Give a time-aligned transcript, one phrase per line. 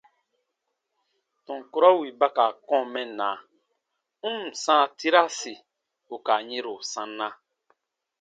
[1.45, 3.29] Tɔn kurɔ wì ba ka kɔ̃ɔ mɛnna,
[4.31, 5.53] n ǹ sãa tiraasi
[6.15, 7.27] ù ka yɛ̃ro sanna.